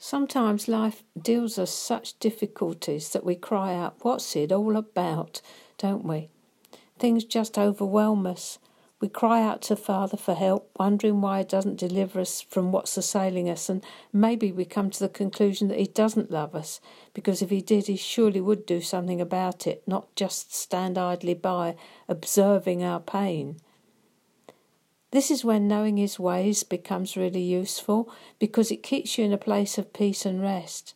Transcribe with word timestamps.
Sometimes 0.00 0.68
life 0.68 1.02
deals 1.20 1.58
us 1.58 1.72
such 1.72 2.18
difficulties 2.20 3.10
that 3.10 3.24
we 3.24 3.34
cry 3.34 3.74
out, 3.74 3.96
What's 4.02 4.36
it 4.36 4.52
all 4.52 4.76
about? 4.76 5.42
don't 5.76 6.04
we? 6.04 6.28
Things 6.98 7.24
just 7.24 7.58
overwhelm 7.58 8.26
us. 8.26 8.58
We 9.00 9.08
cry 9.08 9.42
out 9.42 9.62
to 9.62 9.76
Father 9.76 10.16
for 10.16 10.34
help, 10.34 10.70
wondering 10.78 11.20
why 11.20 11.38
He 11.38 11.44
doesn't 11.44 11.78
deliver 11.78 12.20
us 12.20 12.40
from 12.40 12.72
what's 12.72 12.96
assailing 12.96 13.48
us, 13.48 13.68
and 13.68 13.84
maybe 14.12 14.50
we 14.52 14.64
come 14.64 14.90
to 14.90 15.00
the 15.00 15.08
conclusion 15.08 15.68
that 15.68 15.78
He 15.78 15.86
doesn't 15.86 16.30
love 16.30 16.54
us, 16.54 16.80
because 17.12 17.42
if 17.42 17.50
He 17.50 17.60
did, 17.60 17.86
He 17.86 17.96
surely 17.96 18.40
would 18.40 18.66
do 18.66 18.80
something 18.80 19.20
about 19.20 19.66
it, 19.66 19.82
not 19.86 20.14
just 20.16 20.54
stand 20.54 20.98
idly 20.98 21.34
by, 21.34 21.76
observing 22.08 22.82
our 22.82 23.00
pain. 23.00 23.60
This 25.10 25.30
is 25.30 25.42
when 25.42 25.66
knowing 25.66 25.96
His 25.96 26.18
ways 26.18 26.64
becomes 26.64 27.16
really 27.16 27.40
useful 27.40 28.12
because 28.38 28.70
it 28.70 28.82
keeps 28.82 29.16
you 29.16 29.24
in 29.24 29.32
a 29.32 29.38
place 29.38 29.78
of 29.78 29.94
peace 29.94 30.26
and 30.26 30.42
rest. 30.42 30.94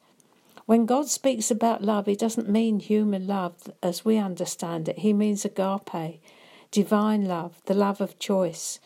When 0.66 0.85
God 0.85 1.08
speaks 1.08 1.50
about 1.50 1.82
love, 1.82 2.04
He 2.04 2.14
doesn't 2.14 2.48
mean 2.48 2.80
human 2.80 3.26
love 3.26 3.72
as 3.82 4.04
we 4.04 4.18
understand 4.18 4.86
it, 4.88 4.98
He 4.98 5.14
means 5.14 5.46
agape, 5.46 6.21
divine 6.71 7.25
love, 7.25 7.62
the 7.64 7.72
love 7.72 8.02
of 8.02 8.18
choice. 8.18 8.80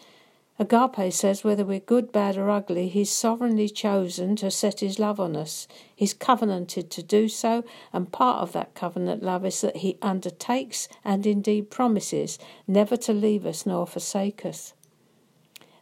Agape 0.61 1.13
says 1.13 1.43
whether 1.43 1.65
we're 1.65 1.81
good, 1.81 2.13
bad, 2.13 2.39
or 2.39 2.49
ugly, 2.49 2.89
He's 2.89 3.11
sovereignly 3.11 3.69
chosen 3.69 4.37
to 4.37 4.51
set 4.51 4.79
His 4.79 5.01
love 5.01 5.19
on 5.19 5.35
us. 5.35 5.67
He's 5.95 6.15
covenanted 6.15 6.89
to 6.93 7.03
do 7.03 7.29
so, 7.29 7.65
and 7.93 8.13
part 8.13 8.43
of 8.43 8.53
that 8.53 8.75
covenant 8.75 9.25
love 9.25 9.45
is 9.45 9.61
that 9.61 9.79
He 9.79 9.99
undertakes 10.01 10.89
and 11.05 11.27
indeed 11.27 11.69
promises 11.69 12.39
never 12.69 12.97
to 12.99 13.13
leave 13.13 13.45
us 13.45 13.67
nor 13.67 13.89
forsake 13.89 14.47
us. 14.47 14.73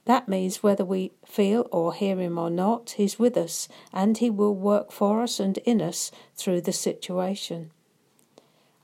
That 0.07 0.29
means 0.29 0.63
whether 0.63 0.85
we 0.85 1.13
feel 1.25 1.67
or 1.73 1.95
hear 1.95 2.21
him 2.21 2.39
or 2.39 2.51
not, 2.51 2.91
he's 2.97 3.19
with 3.19 3.37
us 3.37 3.69
and 3.93 4.19
he 4.19 4.29
will 4.31 4.55
work 4.55 4.93
for 4.93 5.23
us 5.23 5.41
and 5.41 5.57
in 5.59 5.81
us 5.81 6.11
through 6.37 6.61
the 6.61 6.73
situation. 6.73 7.71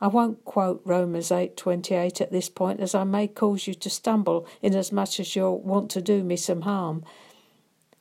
I 0.00 0.06
won't 0.06 0.46
quote 0.46 0.80
Romans 0.86 1.30
8:28 1.30 2.22
at 2.22 2.32
this 2.32 2.48
point 2.48 2.80
as 2.80 2.94
I 2.94 3.04
may 3.04 3.28
cause 3.28 3.66
you 3.66 3.74
to 3.74 3.90
stumble 3.90 4.46
inasmuch 4.62 5.20
as 5.20 5.36
you'll 5.36 5.58
want 5.58 5.90
to 5.90 6.00
do 6.00 6.24
me 6.24 6.36
some 6.36 6.62
harm. 6.62 7.04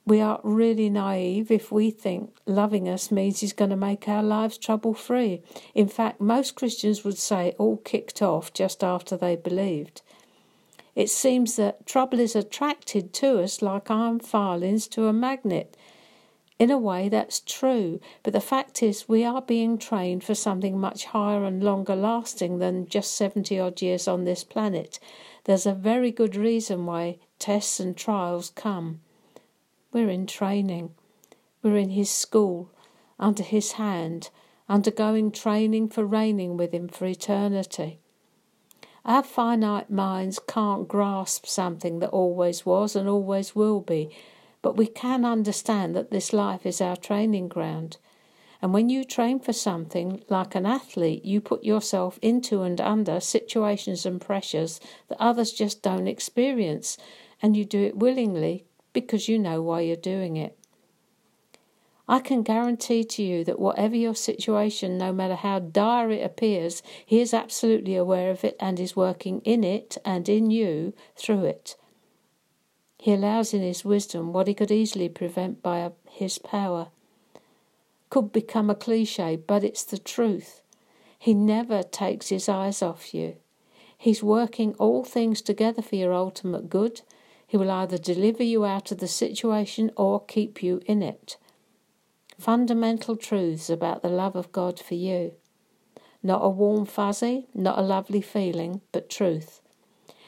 We 0.05 0.21
are 0.21 0.39
really 0.43 0.89
naive 0.89 1.52
if 1.52 1.73
we 1.73 1.91
think 1.91 2.36
loving 2.45 2.88
us 2.88 3.11
means 3.11 3.41
he's 3.41 3.53
going 3.53 3.69
to 3.69 3.75
make 3.75 4.08
our 4.08 4.23
lives 4.23 4.58
trouble 4.58 4.93
free. 4.93 5.43
In 5.75 5.89
fact, 5.89 6.21
most 6.21 6.55
Christians 6.55 7.03
would 7.03 7.17
say 7.17 7.53
all 7.59 7.77
kicked 7.77 8.21
off 8.21 8.53
just 8.53 8.81
after 8.81 9.17
they 9.17 9.36
believed. 9.36 10.02
It 10.95 11.09
seems 11.09 11.55
that 11.55 11.85
trouble 11.85 12.19
is 12.19 12.35
attracted 12.35 13.13
to 13.13 13.41
us 13.41 13.61
like 13.61 13.91
iron 13.91 14.19
filings 14.19 14.87
to 14.89 15.07
a 15.07 15.13
magnet. 15.13 15.77
In 16.59 16.69
a 16.69 16.77
way, 16.77 17.07
that's 17.07 17.39
true, 17.39 18.01
but 18.21 18.33
the 18.33 18.41
fact 18.41 18.83
is, 18.83 19.07
we 19.07 19.23
are 19.23 19.41
being 19.41 19.77
trained 19.77 20.25
for 20.25 20.35
something 20.35 20.77
much 20.77 21.05
higher 21.05 21.45
and 21.45 21.63
longer 21.63 21.95
lasting 21.95 22.59
than 22.59 22.89
just 22.89 23.15
70 23.15 23.57
odd 23.57 23.81
years 23.81 24.09
on 24.09 24.25
this 24.25 24.43
planet. 24.43 24.99
There's 25.45 25.65
a 25.65 25.73
very 25.73 26.11
good 26.11 26.35
reason 26.35 26.85
why 26.85 27.19
tests 27.39 27.79
and 27.79 27.95
trials 27.95 28.49
come. 28.49 28.99
We're 29.93 30.09
in 30.09 30.27
training, 30.27 30.95
we're 31.63 31.77
in 31.77 31.91
His 31.91 32.09
school, 32.09 32.69
under 33.17 33.43
His 33.43 33.73
hand, 33.73 34.29
undergoing 34.67 35.31
training 35.31 35.89
for 35.89 36.05
reigning 36.05 36.57
with 36.57 36.73
Him 36.73 36.89
for 36.89 37.05
eternity. 37.05 38.01
Our 39.05 39.23
finite 39.23 39.89
minds 39.89 40.39
can't 40.47 40.88
grasp 40.88 41.45
something 41.45 42.00
that 42.00 42.09
always 42.09 42.66
was 42.66 42.95
and 42.95 43.08
always 43.08 43.55
will 43.55 43.80
be, 43.80 44.09
but 44.61 44.75
we 44.75 44.88
can 44.88 45.23
understand 45.23 45.95
that 45.95 46.11
this 46.11 46.33
life 46.33 46.66
is 46.66 46.81
our 46.81 46.97
training 46.97 47.47
ground. 47.47 47.97
And 48.61 48.73
when 48.73 48.89
you 48.89 49.05
train 49.05 49.39
for 49.39 49.53
something 49.53 50.22
like 50.27 50.53
an 50.53 50.66
athlete, 50.66 51.23
you 51.23 51.39
put 51.39 51.64
yourself 51.64 52.20
into 52.22 52.64
and 52.64 52.81
under 52.81 53.22
situations 53.22 54.05
and 54.05 54.20
pressures 54.20 54.81
that 55.08 55.21
others 55.21 55.54
just 55.54 55.82
don't 55.82 56.09
experience, 56.09 56.98
and 57.42 57.55
you 57.55 57.64
do 57.64 57.82
it 57.82 57.95
willingly 57.95 58.65
because 58.92 59.30
you 59.30 59.39
know 59.39 59.61
why 59.61 59.80
you're 59.80 59.95
doing 59.95 60.36
it. 60.36 60.58
I 62.11 62.20
can 62.20 62.42
guarantee 62.42 63.03
to 63.03 63.21
you 63.21 63.43
that 63.43 63.59
whatever 63.59 63.95
your 63.95 64.15
situation, 64.15 64.97
no 64.97 65.14
matter 65.14 65.36
how 65.36 65.59
dire 65.59 66.09
it 66.09 66.25
appears, 66.25 66.81
He 67.05 67.21
is 67.21 67.36
absolutely 67.36 67.95
aware 67.95 68.31
of 68.31 68.43
it 68.43 68.58
and 68.59 68.80
is 68.80 68.95
working 68.95 69.42
in 69.42 69.64
it 69.64 69.95
and 70.03 70.27
in 70.27 70.49
you 70.49 70.95
through 71.15 71.45
it. 71.45 71.75
He 72.97 73.14
allows 73.14 73.53
in 73.53 73.61
His 73.61 73.86
wisdom 73.86 74.33
what 74.33 74.47
He 74.47 74.55
could 74.55 74.71
easily 74.71 75.08
prevent 75.08 75.61
by 75.61 75.81
uh, 75.83 75.92
His 76.09 76.39
power. 76.39 76.87
Could 78.09 78.31
become 78.31 78.71
a 78.71 78.76
cliche, 78.76 79.36
but 79.36 79.64
it's 79.64 79.83
the 79.83 79.99
truth. 79.99 80.64
He 81.20 81.36
never 81.36 81.83
takes 81.83 82.30
His 82.30 82.49
eyes 82.49 82.81
off 82.81 83.14
you. 83.14 83.36
He's 83.95 84.23
working 84.23 84.73
all 84.80 85.03
things 85.03 85.43
together 85.43 85.83
for 85.83 85.95
your 85.95 86.15
ultimate 86.15 86.71
good. 86.71 87.02
He 87.45 87.55
will 87.55 87.70
either 87.70 87.99
deliver 87.99 88.41
you 88.41 88.65
out 88.65 88.91
of 88.91 88.97
the 88.97 89.08
situation 89.08 89.91
or 89.95 90.26
keep 90.26 90.64
you 90.64 90.81
in 90.87 91.03
it 91.03 91.37
fundamental 92.39 93.17
truths 93.17 93.70
about 93.70 94.02
the 94.02 94.10
love 94.10 94.36
of 94.36 94.52
God 94.54 94.80
for 94.80 94.95
you. 94.95 95.33
Not 96.23 96.39
a 96.42 96.50
warm 96.50 96.86
fuzzy, 96.86 97.48
not 97.54 97.77
a 97.77 97.82
lovely 97.82 98.22
feeling, 98.22 98.80
but 98.94 99.10
truth. 99.10 99.61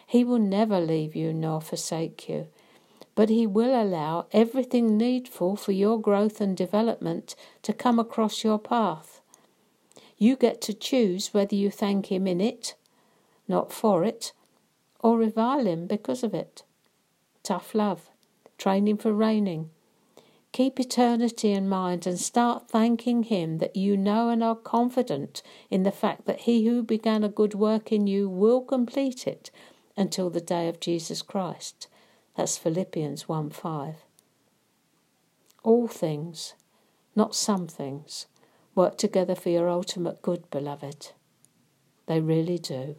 He 0.06 0.26
will 0.26 0.40
never 0.40 0.80
leave 0.80 1.16
you 1.16 1.32
nor 1.32 1.62
forsake 1.62 2.28
you, 2.28 2.48
but 3.16 3.30
He 3.30 3.48
will 3.48 3.82
allow 3.82 4.28
everything 4.34 4.98
needful 4.98 5.56
for 5.56 5.72
your 5.72 6.00
growth 6.00 6.42
and 6.42 6.56
development 6.56 7.34
to 7.64 7.72
come 7.72 7.98
across 7.98 8.44
your 8.44 8.60
path. 8.60 9.22
You 10.18 10.36
get 10.36 10.62
to 10.64 10.74
choose 10.74 11.34
whether 11.34 11.56
you 11.56 11.72
thank 11.72 12.12
Him 12.12 12.28
in 12.28 12.42
it, 12.42 12.76
not 13.48 13.72
for 13.72 14.04
it, 14.04 14.34
or 15.00 15.18
revile 15.18 15.66
Him 15.66 15.88
because 15.88 16.24
of 16.24 16.34
it. 16.34 16.64
Tough 17.42 17.74
love, 17.74 18.10
training 18.58 18.98
for 18.98 19.14
reigning 19.14 19.70
Keep 20.52 20.82
eternity 20.82 21.54
in 21.54 21.70
mind 21.70 22.06
and 22.06 22.20
start 22.20 22.70
thanking 22.70 23.24
Him 23.24 23.60
that 23.60 23.78
you 23.78 23.96
know 23.96 24.30
and 24.30 24.44
are 24.44 24.56
confident 24.56 25.42
in 25.70 25.84
the 25.84 25.92
fact 25.92 26.26
that 26.26 26.42
He 26.42 26.66
who 26.66 26.84
began 26.84 27.24
a 27.24 27.30
good 27.30 27.54
work 27.54 27.92
in 27.92 28.06
you 28.06 28.28
will 28.28 28.62
complete 28.62 29.26
it 29.26 29.50
until 29.96 30.30
the 30.30 30.42
day 30.42 30.68
of 30.68 30.82
Jesus 30.82 31.22
Christ. 31.22 31.88
That's 32.36 32.58
Philippians 32.58 33.30
1 33.30 33.50
5. 33.52 33.96
All 35.64 35.88
things, 35.88 36.56
not 37.16 37.36
some 37.36 37.68
things, 37.68 38.26
work 38.76 38.98
together 38.98 39.36
for 39.36 39.50
your 39.50 39.70
ultimate 39.70 40.22
good, 40.22 40.50
beloved. 40.50 41.12
They 42.08 42.20
really 42.20 42.58
do. 42.58 42.98